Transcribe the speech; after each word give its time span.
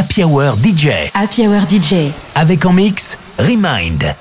Happy 0.00 0.22
Hour 0.24 0.56
DJ. 0.56 1.10
Happy 1.12 1.46
Hour 1.46 1.66
DJ. 1.68 2.10
Avec 2.34 2.64
en 2.64 2.72
mix 2.72 3.18
Re.Mind. 3.38 4.14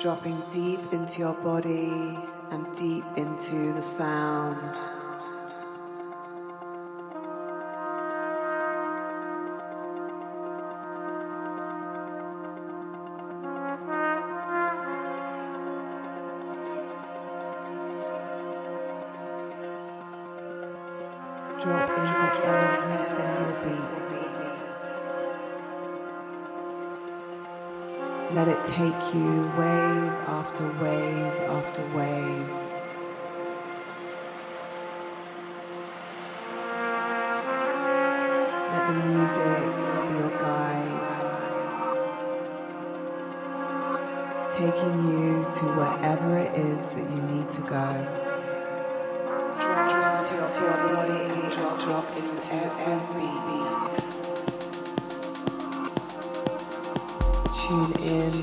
Dropping 0.00 0.36
deep 0.52 0.80
into 0.92 1.20
your 1.20 1.36
body 1.44 2.18
and 2.50 2.66
deep 2.76 3.04
into 3.16 3.72
the 3.72 3.82
sound. 3.82 4.95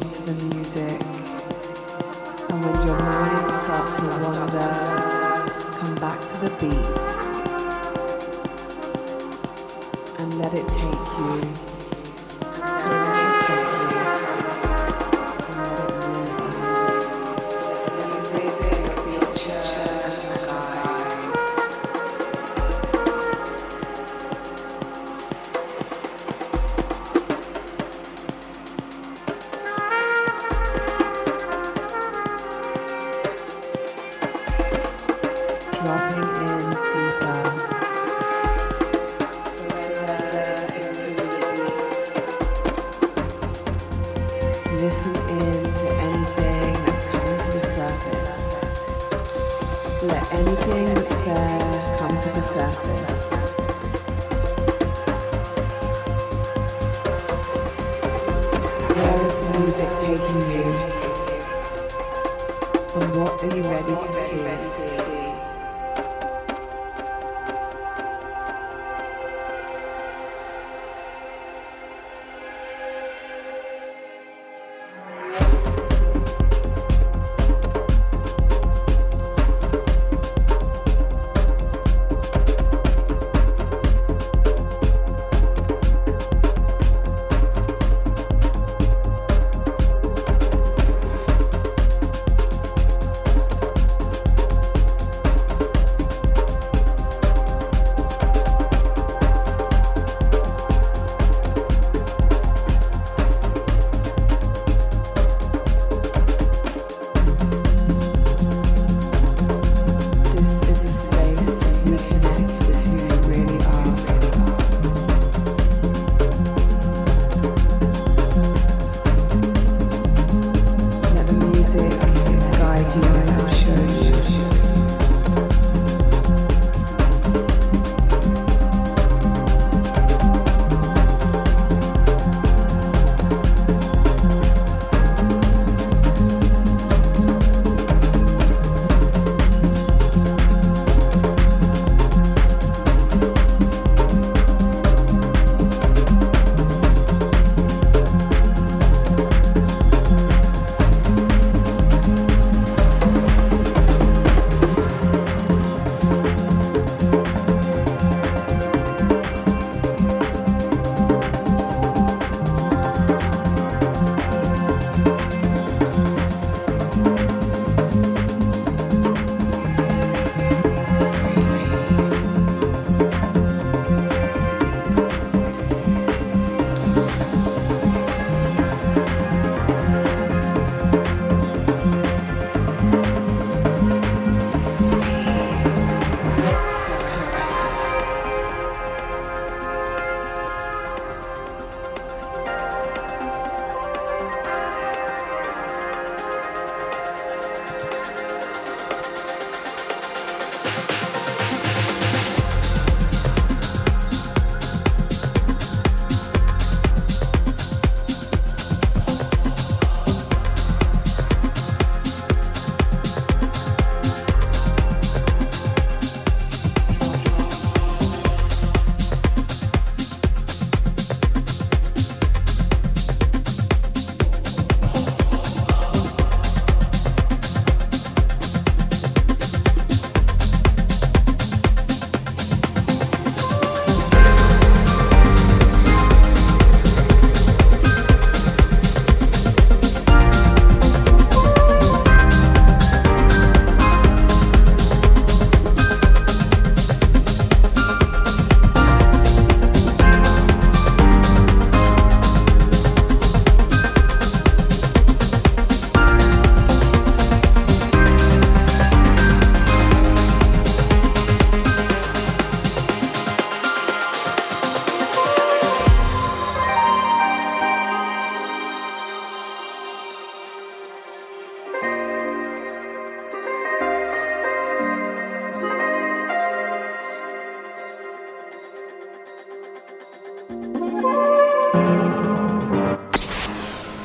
to 0.09 0.21
the 0.23 0.33
music. 0.45 1.01
And 2.49 2.65
when 2.65 2.87
your 2.87 2.99
mind 2.99 3.51
starts 3.63 3.95
to 3.99 4.05
wander, 4.23 4.71
come 5.79 5.95
back 5.95 6.19
to 6.21 6.37
the 6.37 6.49
beat 6.59 7.07
and 10.19 10.37
let 10.37 10.53
it 10.53 10.67
take 10.67 11.07
you. 11.19 11.72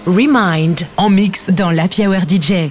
Remind 0.09 0.87
en 0.97 1.11
mix 1.11 1.51
dans 1.51 1.71
la 1.71 1.85
Hour 1.85 2.23
DJ. 2.27 2.71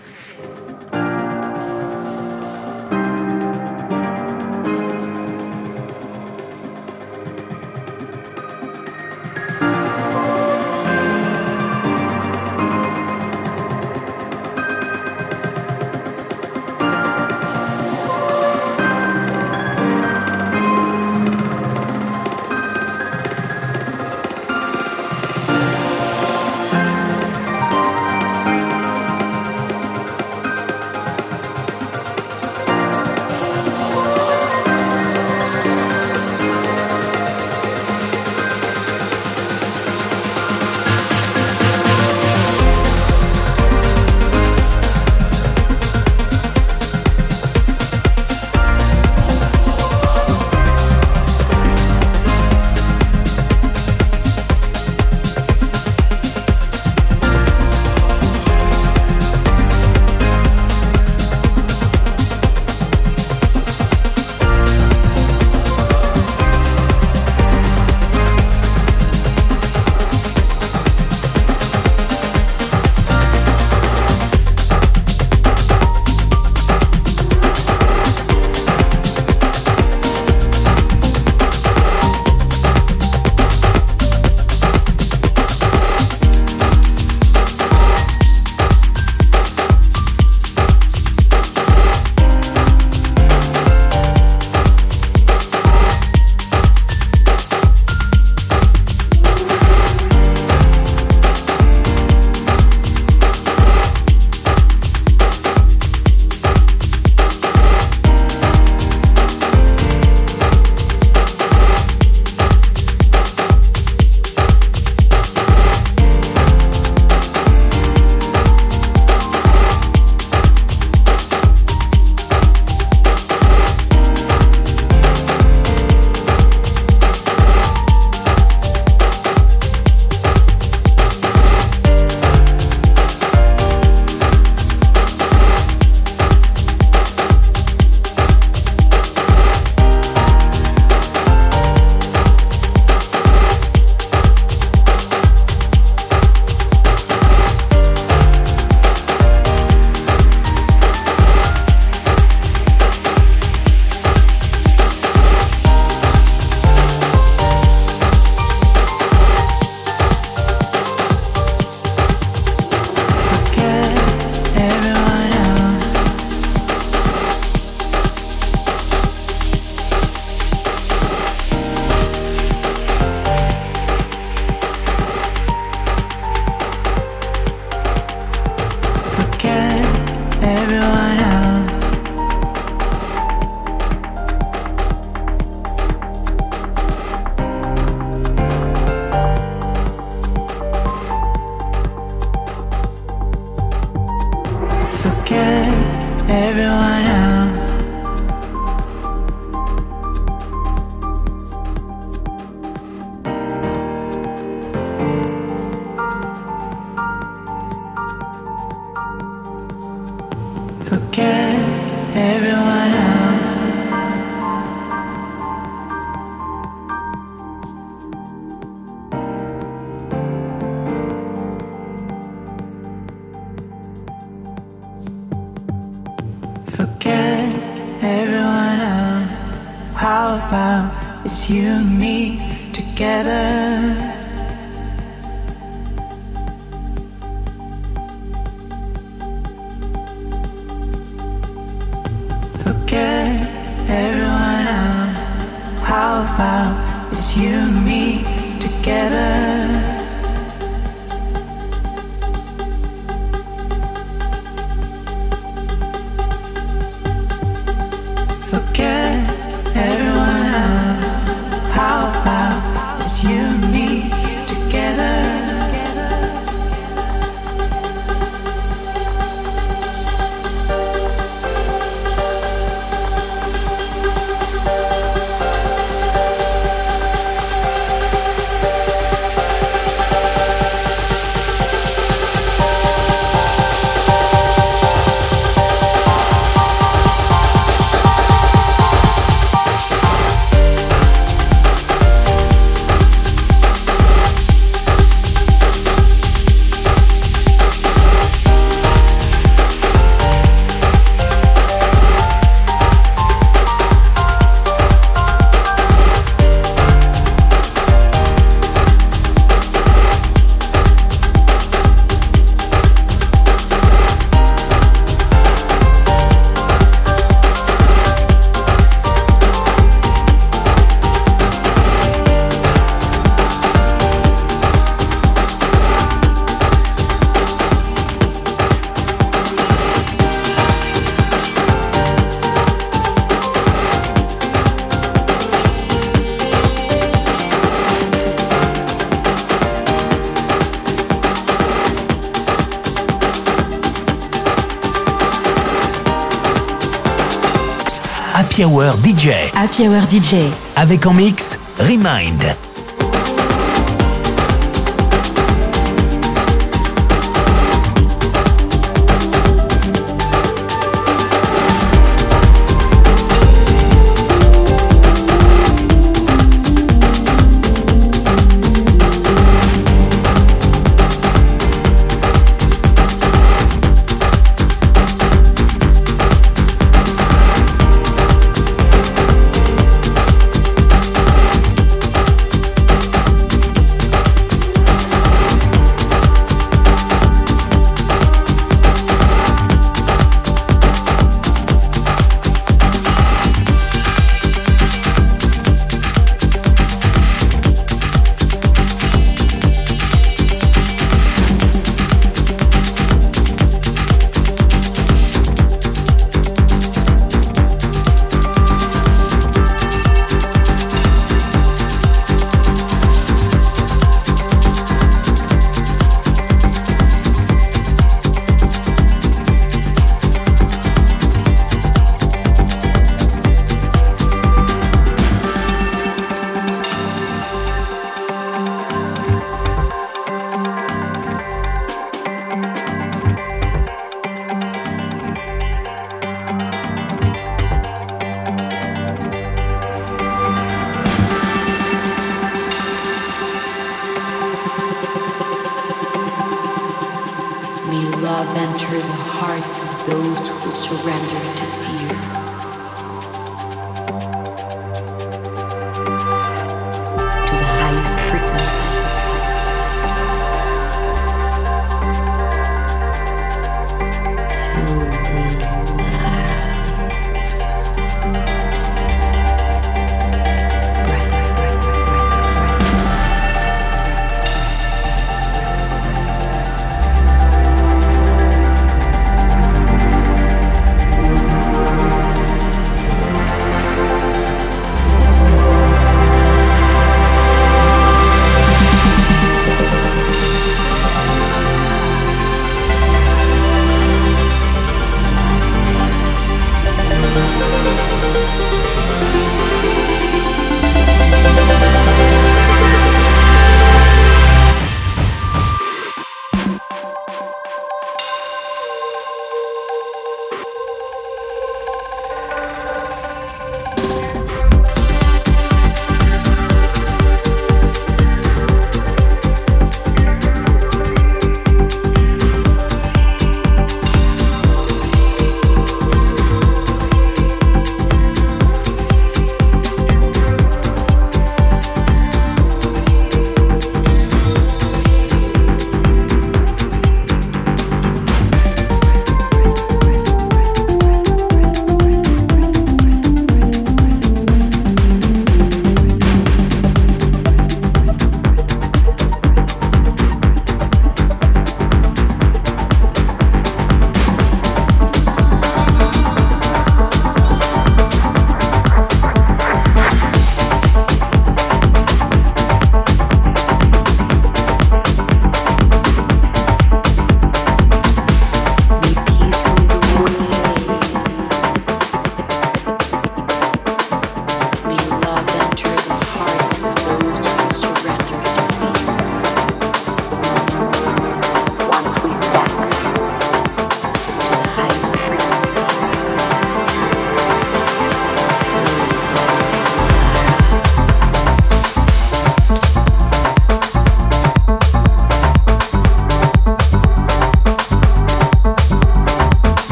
Happy 348.57 348.65
Hour 348.65 348.95
DJ. 349.03 349.53
Happy 349.53 349.87
Hour 349.87 350.01
DJ. 350.09 350.49
Avec 350.75 351.05
en 351.05 351.13
mix 351.13 351.59
Remind. 351.77 352.66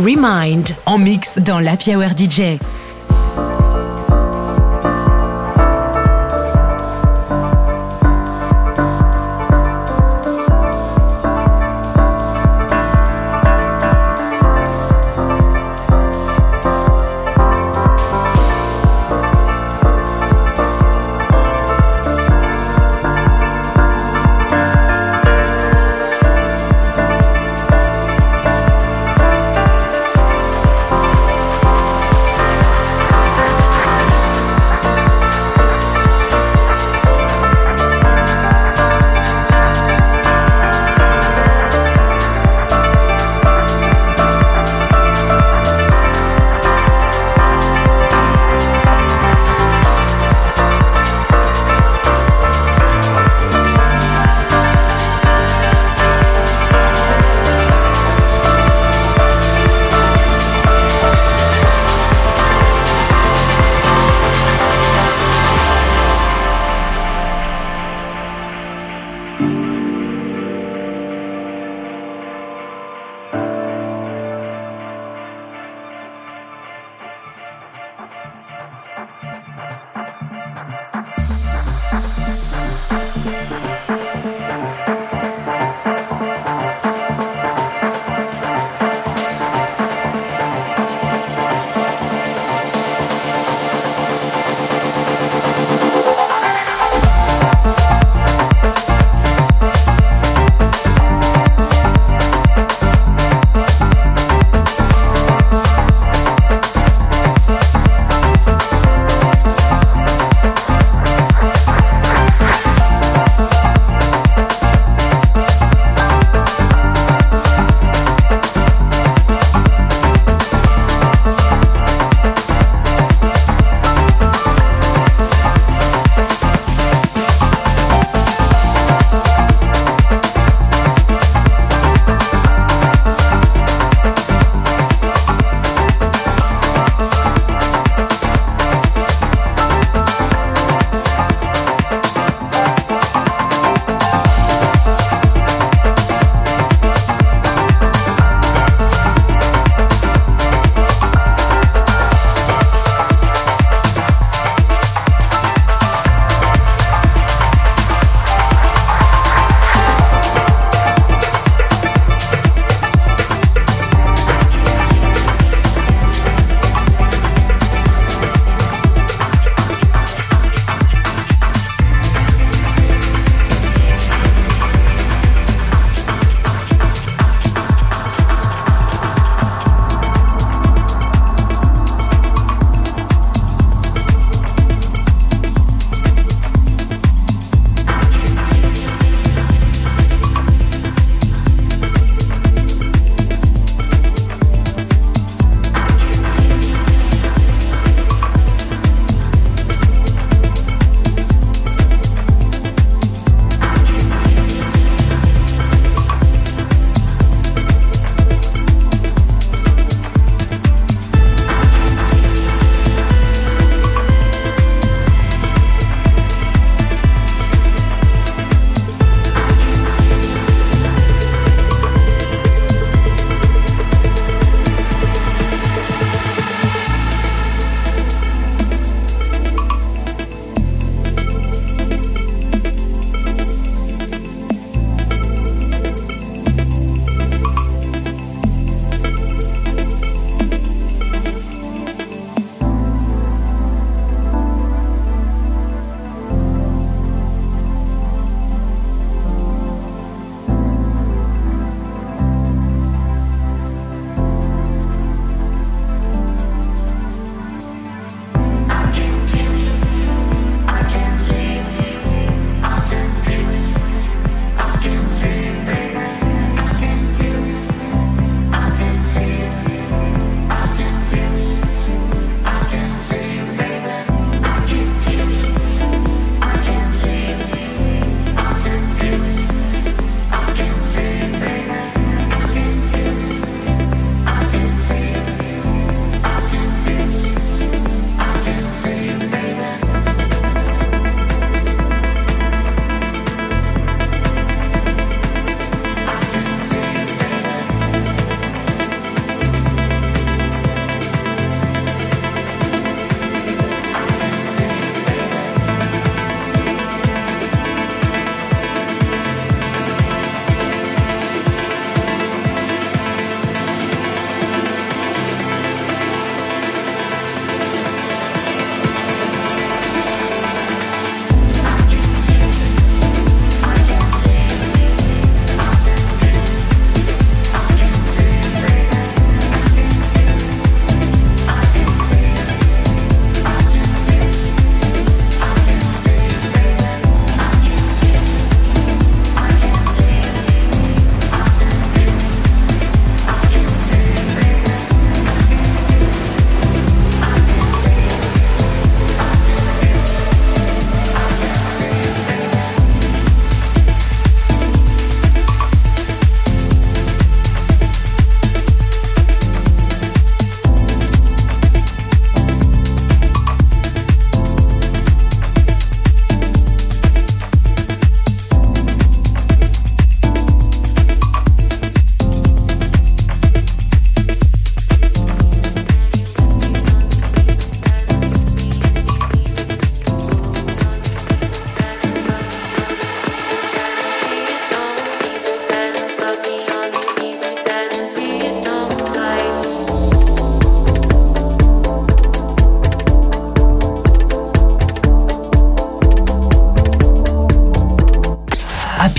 Remind. 0.00 0.74
En 0.86 0.98
mix 0.98 1.38
dans 1.38 1.60
la 1.60 1.72
Hour 1.72 2.10
DJ. 2.16 2.58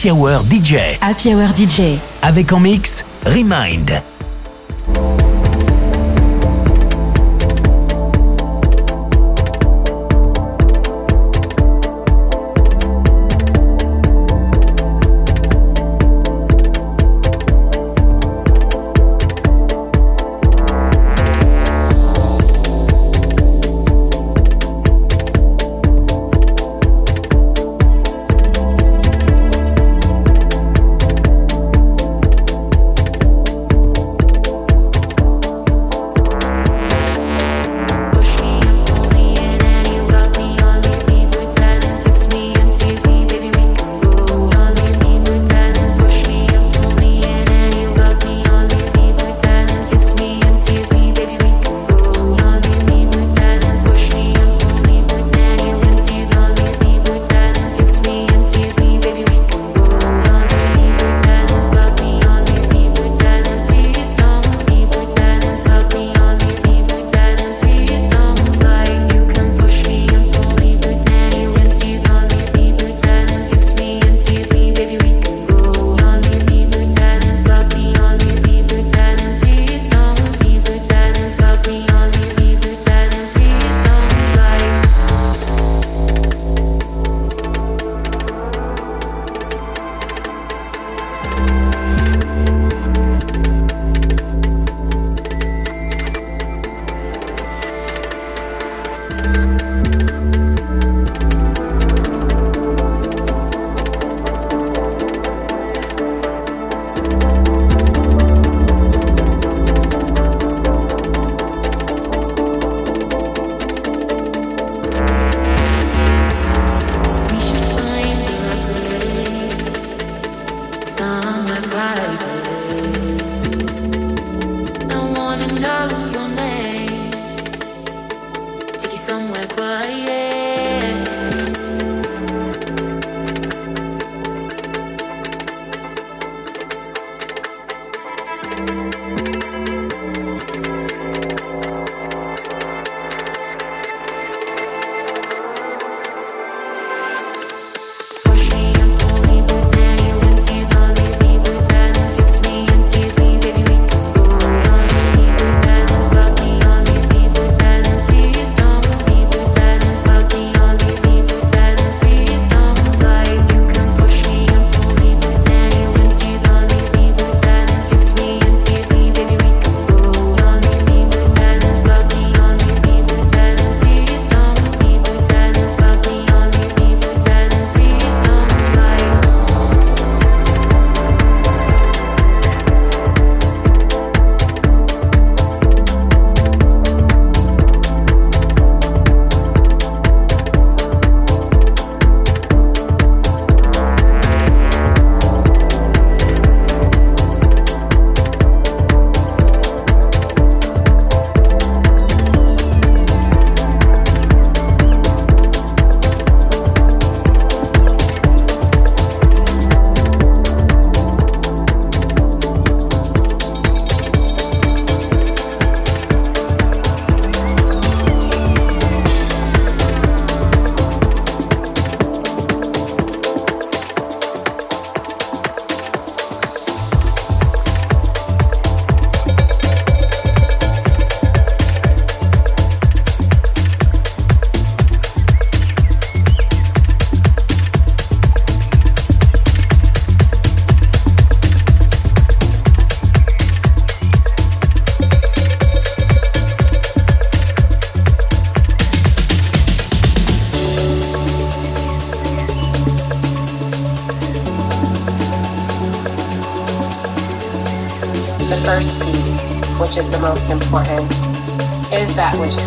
Happy 0.01 0.09
Hour 0.09 0.41
DJ. 0.49 0.97
Happy 0.99 1.35
Hour 1.35 1.55
DJ. 1.55 1.99
Avec 2.23 2.51
en 2.51 2.59
mix 2.59 3.05
Remind. 3.23 4.01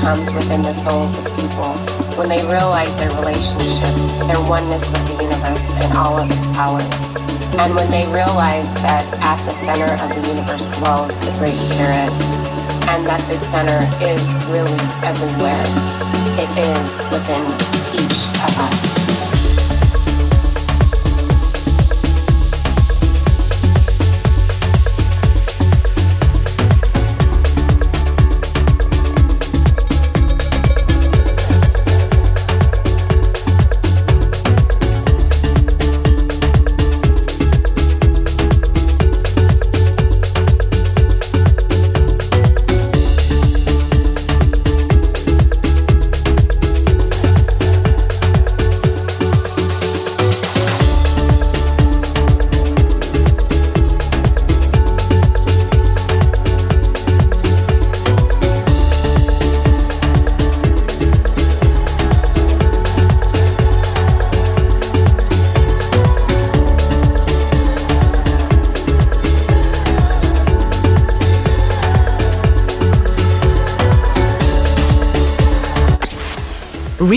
Comes 0.04 0.35
within 0.35 0.61
the 0.61 0.72
souls 0.72 1.18
of 1.18 1.24
people 1.33 1.72
when 2.20 2.28
they 2.28 2.42
realize 2.44 2.94
their 2.96 3.11
relationship, 3.16 3.88
their 4.28 4.38
oneness 4.44 4.85
with 4.92 5.00
the 5.09 5.24
universe 5.24 5.64
and 5.80 5.96
all 5.96 6.20
of 6.20 6.28
its 6.30 6.46
powers. 6.52 7.09
And 7.57 7.74
when 7.74 7.90
they 7.90 8.04
realize 8.12 8.74
that 8.85 9.02
at 9.24 9.38
the 9.48 9.54
center 9.64 9.88
of 10.04 10.09
the 10.12 10.22
universe 10.28 10.68
dwells 10.78 11.18
the 11.20 11.33
Great 11.40 11.57
Spirit, 11.57 12.12
and 12.92 13.07
that 13.09 13.22
this 13.26 13.42
center 13.48 13.80
is 14.04 14.22
really 14.52 14.76
everywhere, 15.02 15.66
it 16.37 16.50
is 16.76 17.00
within 17.09 17.44
each 17.96 18.28
of 18.44 18.52
us. 18.61 18.73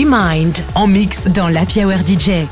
Re.Mind 0.08 0.64
En 0.74 0.86
mix 0.86 1.26
dans 1.26 1.48
DJ. 2.02 2.48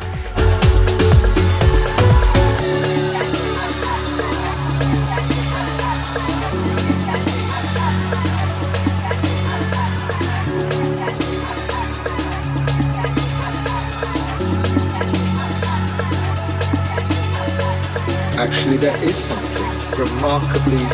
actually 18.38 18.76
there 18.76 19.02
is 19.02 19.16
something 19.16 19.64
remarkably 19.98 20.84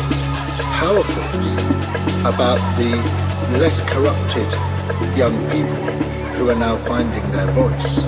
powerful 0.79 1.23
about 2.25 2.59
the 2.77 2.95
less 3.59 3.81
corrupted 3.81 4.47
young 5.17 5.35
people 5.51 6.22
who 6.35 6.49
are 6.49 6.55
now 6.55 6.75
finding 6.75 7.29
their 7.31 7.47
voice. 7.51 8.03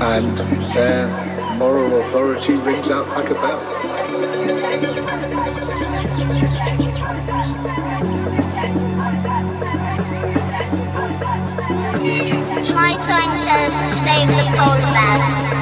And 0.00 0.36
their 0.72 1.08
moral 1.56 1.98
authority 2.00 2.54
rings 2.54 2.90
out 2.90 3.08
like 3.08 3.30
a 3.30 3.34
bell. 3.34 3.62
My 12.74 12.96
sign 12.96 13.38
says 13.38 13.74
save 14.02 14.28
the 14.28 14.44
polar 14.56 14.80
bears. 14.92 15.57